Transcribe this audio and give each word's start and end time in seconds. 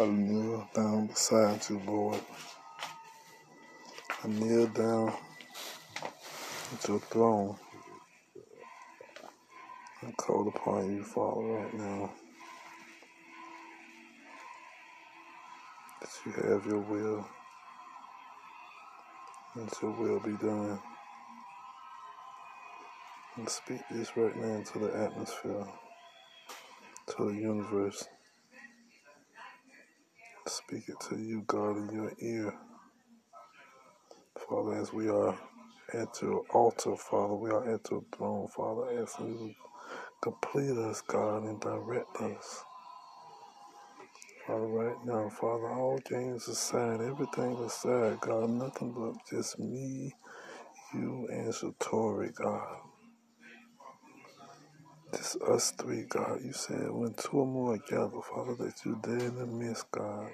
I 0.00 0.06
kneel 0.06 0.68
down 0.76 1.08
beside 1.08 1.68
you, 1.68 1.82
Lord. 1.84 2.20
I 4.22 4.28
kneel 4.28 4.68
down 4.68 5.12
at 6.72 6.86
your 6.86 7.00
throne 7.00 7.56
and 10.02 10.16
call 10.16 10.46
upon 10.46 10.94
you, 10.94 11.02
Father, 11.02 11.40
right 11.40 11.74
now. 11.74 12.12
That 16.00 16.10
you 16.26 16.32
have 16.48 16.64
your 16.64 16.78
will. 16.78 17.26
Let 19.56 19.82
your 19.82 19.90
will 19.90 20.20
be 20.20 20.36
done. 20.36 20.78
And 23.36 23.48
speak 23.48 23.80
this 23.90 24.16
right 24.16 24.36
now 24.36 24.58
into 24.58 24.78
the 24.78 24.96
atmosphere, 24.96 25.66
to 27.08 27.24
the 27.24 27.34
universe. 27.34 28.06
Speak 30.48 30.88
it 30.88 31.00
to 31.10 31.18
you, 31.18 31.44
God, 31.46 31.78
in 31.78 31.90
your 31.94 32.12
ear. 32.20 32.54
Father, 34.48 34.74
as 34.80 34.92
we 34.92 35.08
are 35.08 35.38
at 35.94 36.22
your 36.22 36.44
altar, 36.52 36.96
Father, 36.96 37.34
we 37.34 37.50
are 37.50 37.74
at 37.74 37.90
your 37.90 38.04
throne, 38.16 38.48
Father, 38.48 39.02
as 39.02 39.14
you 39.20 39.54
complete 40.22 40.76
us, 40.78 41.02
God, 41.02 41.44
and 41.44 41.60
direct 41.60 42.16
us. 42.18 42.64
Father, 44.46 44.66
right 44.66 45.06
now, 45.06 45.30
Father, 45.30 45.68
all 45.70 45.98
games 46.10 46.48
aside, 46.48 47.00
everything 47.02 47.56
aside, 47.58 48.20
God, 48.20 48.50
nothing 48.50 48.92
but 48.92 49.14
just 49.30 49.58
me, 49.58 50.14
you, 50.94 51.28
and 51.30 51.52
Satori, 51.54 52.34
God. 52.34 52.78
Just 55.28 55.42
us 55.42 55.70
three, 55.72 56.04
God. 56.08 56.40
You 56.42 56.54
said 56.54 56.90
when 56.90 57.12
two 57.14 57.40
or 57.40 57.46
more 57.46 57.76
gather, 57.90 58.22
Father, 58.34 58.54
that 58.64 58.74
you 58.86 58.98
there 59.04 59.18
in 59.18 59.36
the 59.36 59.46
midst, 59.46 59.90
God. 59.90 60.30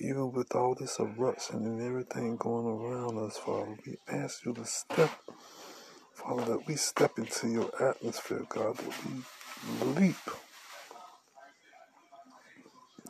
Even 0.00 0.32
with 0.32 0.54
all 0.56 0.74
this 0.74 0.98
eruption 1.00 1.64
and 1.66 1.82
everything 1.82 2.36
going 2.38 2.66
around 2.66 3.18
us, 3.18 3.36
Father, 3.38 3.76
we 3.86 3.98
ask 4.08 4.46
you 4.46 4.54
to 4.54 4.64
step, 4.66 5.10
Father, 6.14 6.44
that 6.46 6.66
we 6.68 6.76
step 6.76 7.18
into 7.18 7.48
your 7.48 7.70
atmosphere, 7.90 8.44
God, 8.48 8.76
that 8.78 8.94
we 9.06 10.00
leap 10.00 10.16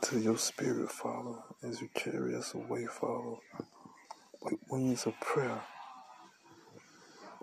to 0.03 0.19
your 0.19 0.37
spirit, 0.37 0.91
Father, 0.91 1.37
as 1.63 1.81
you 1.81 1.89
carry 1.95 2.35
us 2.35 2.53
away, 2.55 2.85
Father, 2.87 3.37
with 4.43 4.55
wings 4.69 5.05
of 5.07 5.19
prayer. 5.21 5.61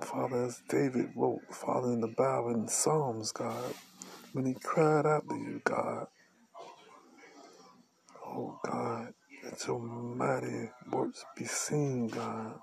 Father, 0.03 0.45
as 0.47 0.63
David 0.69 1.11
wrote, 1.17 1.43
Father, 1.53 1.93
in 1.93 2.01
the 2.01 2.09
Bible, 2.17 2.51
in 2.55 2.69
Psalms, 2.69 3.33
God, 3.33 3.75
when 4.33 4.47
he 4.47 4.55
cried 4.63 5.07
out 5.07 5.29
to 5.29 5.37
you, 5.37 5.61
God, 5.65 6.07
oh 8.27 8.59
God, 8.67 9.09
let 9.45 9.67
your 9.67 9.81
mighty 9.81 10.71
works 10.93 11.25
be 11.37 11.45
seen, 11.47 12.09
God. 12.09 12.55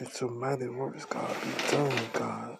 Let 0.00 0.20
your 0.20 0.30
mighty 0.32 0.68
works, 0.68 1.06
God, 1.06 1.36
be 1.42 1.72
done, 1.72 2.00
God. 2.14 2.58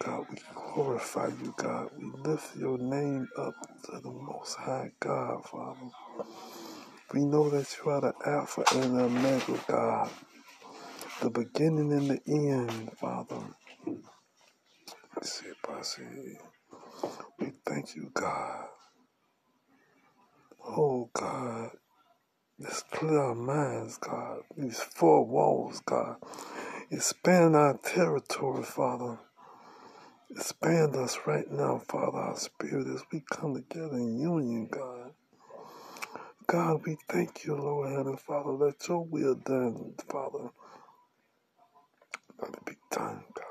God, 0.00 0.26
we 0.30 0.36
glorify 0.54 1.28
you, 1.42 1.54
God. 1.56 1.90
We 1.98 2.06
lift 2.30 2.56
your 2.56 2.78
name 2.78 3.28
up 3.38 3.54
to 3.86 4.00
the 4.02 4.10
Most 4.10 4.56
High 4.56 4.90
God, 5.00 5.44
Father. 5.46 5.90
We 7.14 7.24
know 7.24 7.50
that 7.50 7.66
you 7.78 7.90
are 7.90 8.00
the 8.02 8.12
Alpha 8.26 8.64
and 8.76 8.96
the 8.98 9.04
Omega, 9.04 9.60
God. 9.68 10.10
The 11.20 11.30
beginning 11.30 11.92
and 11.92 12.10
the 12.10 12.20
end, 12.28 12.92
Father. 12.98 13.40
We 17.40 17.52
thank 17.66 17.96
you, 17.96 18.10
God. 18.14 18.66
Oh, 20.66 21.10
God. 21.14 21.70
Let's 22.58 22.82
clear 22.84 23.20
our 23.20 23.34
minds, 23.36 23.98
God. 23.98 24.40
These 24.56 24.80
four 24.80 25.26
walls, 25.26 25.82
God. 25.86 26.16
Expand 26.90 27.56
our 27.56 27.78
territory, 27.78 28.64
Father. 28.64 29.18
Expand 30.30 30.96
us 30.96 31.18
right 31.26 31.50
now, 31.50 31.78
Father, 31.88 32.18
our 32.18 32.36
spirit 32.36 32.88
as 32.88 33.02
we 33.12 33.22
come 33.30 33.54
together 33.54 33.96
in 33.96 34.18
union, 34.20 34.68
God. 34.70 35.12
God, 36.46 36.82
we 36.86 36.98
thank 37.08 37.44
you, 37.46 37.56
Lord, 37.56 37.90
Heavenly 37.90 38.18
Father. 38.18 38.50
Let 38.52 38.88
your 38.88 39.04
will 39.04 39.36
done, 39.36 39.94
Father. 40.10 40.50
Be 42.66 42.76
done, 42.92 43.24
God. 43.34 43.44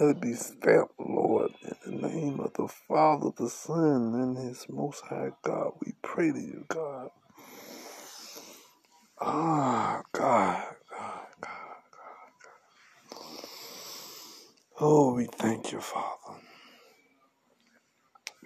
Let 0.00 0.10
it 0.16 0.22
be 0.22 0.34
stamped, 0.34 0.94
Lord, 1.00 1.52
in 1.86 2.00
the 2.00 2.08
name 2.08 2.40
of 2.40 2.52
the 2.54 2.68
Father, 2.88 3.30
the 3.36 3.50
Son, 3.50 4.14
and 4.14 4.38
His 4.38 4.66
Most 4.70 5.04
High 5.06 5.30
God. 5.42 5.72
We 5.84 5.92
pray 6.02 6.32
to 6.32 6.40
you, 6.40 6.64
God. 6.68 7.10
Ah, 9.20 10.02
God, 10.12 10.64
God, 10.90 11.26
God, 11.40 11.82
God. 11.92 12.50
Oh, 14.80 15.14
we 15.14 15.26
thank 15.26 15.72
you, 15.72 15.80
Father. 15.80 16.40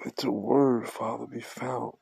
Let 0.04 0.22
your 0.24 0.32
word, 0.32 0.88
Father, 0.88 1.26
be 1.26 1.40
found 1.40 1.94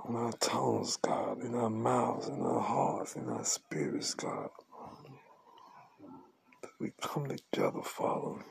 on 0.00 0.16
our 0.16 0.32
tongues, 0.34 0.96
God, 0.98 1.42
in 1.42 1.54
our 1.54 1.70
mouths, 1.70 2.28
in 2.28 2.40
our 2.42 2.60
hearts, 2.60 3.16
in 3.16 3.28
our 3.28 3.44
spirits, 3.44 4.14
God. 4.14 4.50
We 6.84 6.92
come 7.00 7.28
together, 7.28 7.82
Father 7.82 8.44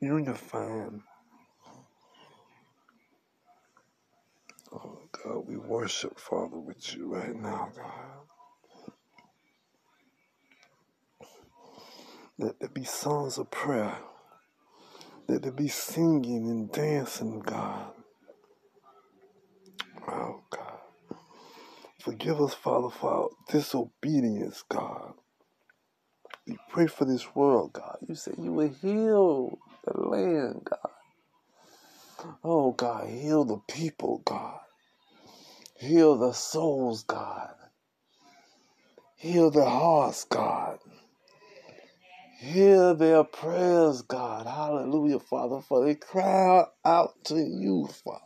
unifying. 0.00 1.02
Oh, 4.72 4.98
God, 5.12 5.46
we 5.46 5.56
worship, 5.56 6.18
Father, 6.18 6.58
with 6.58 6.94
you 6.94 7.14
right 7.14 7.34
now, 7.34 7.70
God. 7.74 8.26
Let 12.38 12.60
there 12.60 12.68
be 12.68 12.84
songs 12.84 13.38
of 13.38 13.50
prayer. 13.50 13.98
Let 15.28 15.42
there 15.42 15.52
be 15.52 15.68
singing 15.68 16.48
and 16.48 16.70
dancing, 16.70 17.40
God. 17.40 17.92
Oh, 20.08 20.42
God. 20.50 20.78
Forgive 22.00 22.40
us, 22.40 22.54
Father, 22.54 22.90
for 22.90 23.10
our 23.10 23.28
disobedience, 23.50 24.62
God. 24.68 25.14
We 26.48 26.58
pray 26.70 26.88
for 26.88 27.06
this 27.06 27.34
world, 27.36 27.74
God. 27.74 27.98
You 28.08 28.16
said 28.16 28.36
you 28.38 28.52
would 28.54 28.74
heal 28.82 29.58
the 29.86 30.00
land, 30.00 30.62
God. 30.64 30.92
Oh, 32.44 32.72
God, 32.72 33.08
heal 33.08 33.44
the 33.44 33.58
people, 33.68 34.22
God. 34.24 34.60
Heal 35.76 36.16
the 36.18 36.32
souls, 36.32 37.04
God. 37.04 37.54
Heal 39.16 39.50
the 39.50 39.64
hearts, 39.68 40.24
God. 40.24 40.78
Hear 42.38 42.94
their 42.94 43.24
prayers, 43.24 44.02
God. 44.02 44.46
Hallelujah, 44.46 45.20
Father, 45.20 45.60
for 45.60 45.84
they 45.84 45.96
cry 45.96 46.64
out 46.84 47.24
to 47.24 47.36
you, 47.36 47.88
Father. 48.04 48.20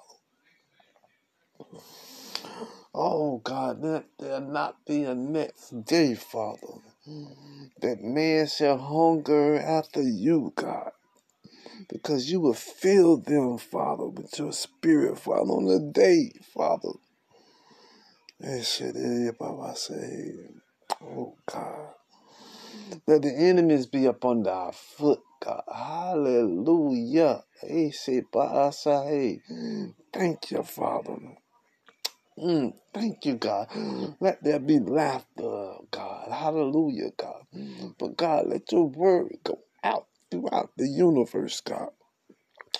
Oh, 2.95 3.39
God, 3.39 3.83
let 3.83 4.07
there 4.19 4.41
not 4.41 4.85
be 4.87 5.05
a 5.05 5.15
next 5.15 5.85
day, 5.87 6.15
Father, 6.15 6.81
that 7.83 8.03
man 8.03 8.47
shall 8.49 8.79
hunger 8.79 9.59
after 9.61 10.03
you, 10.03 10.53
God, 10.57 10.93
because 11.88 12.31
you 12.31 12.41
will 12.41 12.55
fill 12.55 13.19
them, 13.19 13.59
Father, 13.59 14.07
with 14.09 14.38
your 14.38 14.53
spirit, 14.53 15.19
Father, 15.19 15.51
on 15.53 15.67
the 15.67 15.81
day, 15.81 16.33
Father. 16.55 16.91
Eh, 18.43 18.62
oh, 21.03 21.37
God. 21.47 21.88
Let 23.07 23.23
the 23.23 23.35
enemies 23.37 23.87
be 23.87 24.09
up 24.09 24.25
under 24.25 24.51
our 24.51 24.73
foot, 24.73 25.21
God. 25.45 25.65
Hallelujah. 25.75 27.45
Thank 30.12 30.51
you, 30.51 30.62
Father. 30.65 31.19
Mm, 32.42 32.74
thank 32.94 33.26
you, 33.26 33.37
God. 33.37 33.68
Let 34.20 34.44
there 34.44 34.61
be 34.61 34.81
laughter, 34.81 35.74
God. 35.90 36.33
Hallelujah, 36.33 37.12
God. 37.18 37.44
But 37.98 38.16
God, 38.16 38.48
let 38.48 38.72
your 38.72 38.88
word 38.88 39.38
go 39.44 39.61
out 39.85 40.09
throughout 40.31 40.70
the 40.76 40.88
universe, 40.88 41.61
God. 41.62 41.90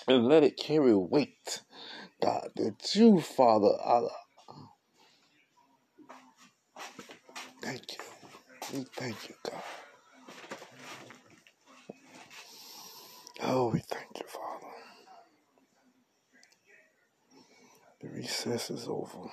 And 0.07 0.27
let 0.27 0.43
it 0.43 0.57
carry 0.57 0.95
weight, 0.95 1.61
God. 2.21 2.49
That 2.57 2.95
you, 2.95 3.21
Father, 3.21 3.73
are. 3.83 4.09
Thank 7.61 7.93
you. 7.93 7.99
We 8.79 8.85
thank 8.95 9.29
you, 9.29 9.35
God. 9.49 9.63
Oh, 13.43 13.69
we 13.69 13.79
thank 13.79 14.19
you, 14.19 14.25
Father. 14.27 14.73
The 18.01 18.09
recess 18.09 18.71
is 18.71 18.87
over. 18.87 19.29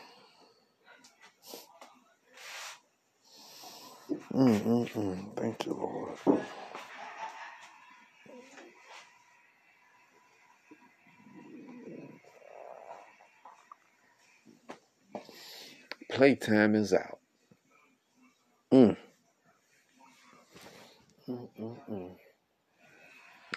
Mm, 4.34 4.60
mm, 4.60 4.90
mm. 4.92 5.36
Thank 5.36 5.66
you, 5.66 5.74
Lord. 5.74 6.40
Playtime 16.10 16.74
is 16.76 16.92
out. 16.94 17.20
Mm. 18.72 18.96
Mm, 21.28 21.48
mm, 21.60 21.76
mm. 21.90 22.10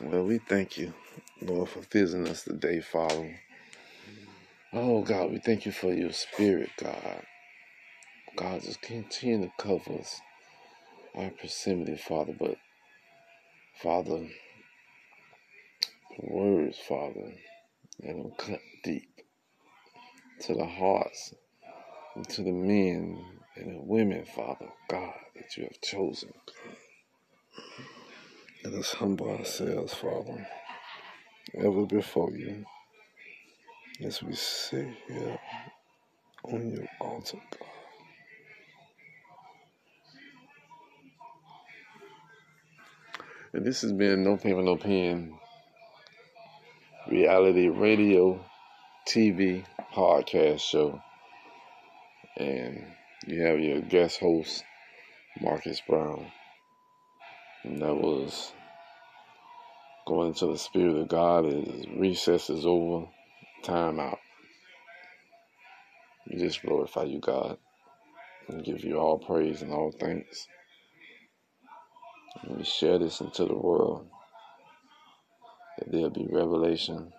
Well, 0.02 0.26
we 0.26 0.40
thank 0.40 0.78
you, 0.78 0.94
Lord, 1.42 1.70
for 1.70 1.82
visiting 1.92 2.28
us 2.30 2.46
day 2.46 2.82
following 2.82 3.38
Oh, 4.74 5.02
God, 5.04 5.32
we 5.32 5.40
thank 5.40 5.66
you 5.66 5.72
for 5.74 5.94
your 5.94 6.14
spirit, 6.14 6.70
God. 6.78 7.24
God, 8.38 8.62
just 8.64 8.82
continue 8.82 9.48
to 9.48 9.54
cover 9.60 10.00
us 10.00 10.22
our 11.16 11.30
proximity, 11.32 11.98
Father. 11.98 12.34
But, 12.38 12.58
Father, 13.82 14.28
words, 16.20 16.78
Father, 16.88 17.34
that 18.02 18.16
will 18.16 18.36
cut 18.38 18.60
deep 18.84 19.22
to 20.42 20.54
the 20.54 20.66
hearts 20.66 21.34
and 22.16 22.28
to 22.30 22.44
the 22.44 22.52
men 22.52 23.24
and 23.56 23.76
the 23.76 23.82
women, 23.82 24.26
Father, 24.26 24.68
God, 24.90 25.14
that 25.36 25.58
you 25.58 25.64
have 25.64 25.82
chosen. 25.82 26.34
Let 28.64 28.74
us 28.76 28.94
humble 28.94 29.30
ourselves, 29.30 29.94
Father, 29.94 30.48
ever 31.56 31.86
before 31.86 32.32
you, 32.32 32.66
as 34.04 34.24
we 34.24 34.34
sit 34.36 34.88
here 35.08 35.40
on 36.46 36.72
your 36.72 36.88
altar, 37.02 37.40
God. 37.60 37.73
And 43.54 43.64
this 43.64 43.82
has 43.82 43.92
been 43.92 44.24
No 44.24 44.36
Paper, 44.36 44.64
No 44.64 44.78
Pen 44.78 45.36
reality 47.08 47.68
radio, 47.68 48.44
TV, 49.08 49.64
podcast 49.94 50.60
show. 50.60 51.00
And 52.38 52.84
you 53.28 53.42
have 53.44 53.60
your 53.60 53.82
guest 53.82 54.20
host, 54.20 54.64
Marcus 55.40 55.82
Brown. 55.88 56.26
And 57.64 57.80
that 57.82 57.94
was 57.94 58.52
going 60.08 60.30
into 60.30 60.48
the 60.48 60.58
Spirit 60.58 60.98
of 60.98 61.08
God 61.08 61.46
is 61.46 61.86
recess 61.96 62.50
is 62.50 62.66
over, 62.66 63.08
time 63.64 64.00
out. 64.00 64.20
We 66.28 66.40
just 66.40 66.64
glorify 66.64 67.04
you, 67.04 67.20
God, 67.20 67.58
and 68.48 68.64
give 68.64 68.84
you 68.84 68.98
all 68.98 69.20
praise 69.20 69.62
and 69.62 69.72
all 69.72 69.92
thanks. 69.92 70.48
And 72.42 72.58
we 72.58 72.64
share 72.64 72.98
this 72.98 73.22
into 73.22 73.46
the 73.46 73.56
world 73.56 74.08
that 75.78 75.92
there'll 75.92 76.10
be 76.10 76.28
revelation, 76.32 77.12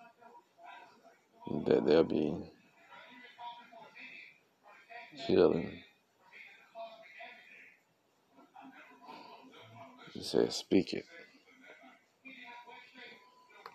that 1.65 1.85
there'll 1.85 2.03
be 2.03 2.35
healing. 5.27 5.71
He 10.13 10.23
said, 10.23 10.51
Speak 10.51 10.93
it. 10.93 11.05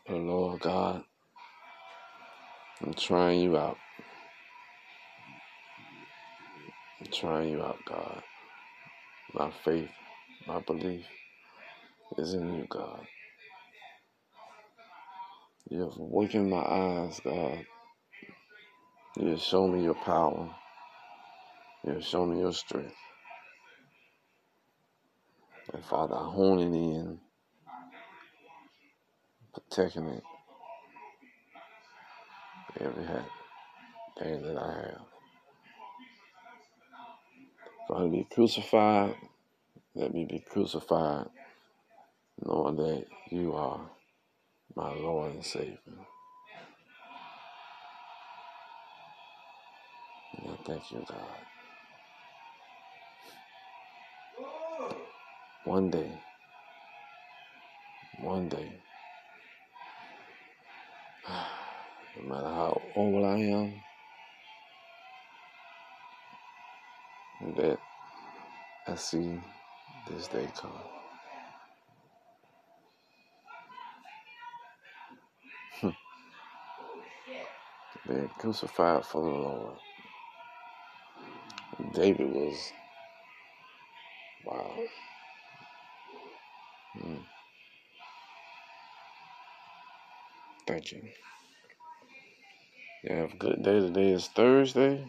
Oh 0.08 0.16
Lord 0.16 0.60
God, 0.60 1.04
I'm 2.82 2.94
trying 2.94 3.40
you 3.40 3.56
out. 3.56 3.76
I'm 7.00 7.10
trying 7.12 7.48
you 7.50 7.62
out, 7.62 7.78
God. 7.86 8.22
My 9.34 9.50
faith, 9.64 9.90
my 10.46 10.60
belief 10.60 11.06
is 12.18 12.34
in 12.34 12.54
you, 12.54 12.66
God. 12.68 13.06
You 15.68 15.82
have 15.82 15.96
awakened 15.98 16.50
my 16.50 16.58
eyes, 16.58 17.20
God. 17.22 17.64
You 19.16 19.28
have 19.28 19.40
shown 19.40 19.74
me 19.74 19.84
your 19.84 19.94
power. 19.94 20.50
You 21.84 21.92
have 21.92 22.04
shown 22.04 22.34
me 22.34 22.40
your 22.40 22.52
strength. 22.52 22.94
And 25.72 25.84
Father, 25.84 26.14
I 26.14 26.24
hone 26.24 26.58
it 26.58 26.76
in, 26.76 27.20
protecting 29.54 30.06
it, 30.08 30.22
every 32.80 33.04
thing 34.18 34.42
that 34.42 34.56
I 34.56 34.72
have. 34.72 35.00
If 37.88 37.96
I 37.96 38.08
be 38.08 38.26
crucified, 38.32 39.14
let 39.94 40.12
me 40.12 40.26
be 40.28 40.44
crucified, 40.50 41.26
knowing 42.44 42.76
that 42.76 43.04
you 43.30 43.54
are 43.54 43.90
my 44.76 44.92
Lord 44.94 45.34
and 45.34 45.44
Savior. 45.44 45.78
And 45.86 46.18
I 50.52 50.56
thank 50.66 50.92
you, 50.92 51.04
God. 51.08 51.46
One 55.64 55.90
day, 55.90 56.22
one 58.12 58.48
day, 58.48 58.82
no 62.16 62.22
matter 62.28 62.48
how 62.48 62.82
old 62.96 63.24
I 63.24 63.38
am, 63.38 63.82
that 67.56 67.80
I 68.86 68.96
see 68.96 69.40
this 70.06 70.28
day 70.28 70.48
come. 70.54 70.72
Being 78.10 78.30
crucified 78.38 79.06
for 79.06 79.22
the 79.22 79.30
Lord. 79.30 79.76
David 81.94 82.30
was, 82.32 82.72
wow. 84.44 84.72
Mm. 86.98 87.22
Thank 90.66 90.92
you. 90.92 91.02
You 93.04 93.16
have 93.16 93.34
a 93.34 93.36
good 93.36 93.62
day. 93.62 93.80
Today 93.80 94.12
is 94.12 94.28
Thursday. 94.28 95.06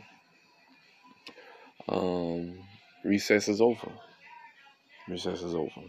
Um, 1.90 2.60
recess 3.06 3.50
is 3.50 3.62
over. 3.62 3.92
Recess 5.10 5.42
is 5.44 5.56
over. 5.56 5.82